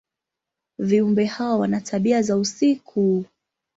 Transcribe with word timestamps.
Viumbe 0.79 1.25
hawa 1.25 1.57
wana 1.57 1.81
tabia 1.81 2.21
za 2.21 2.37
usiku. 2.37 3.25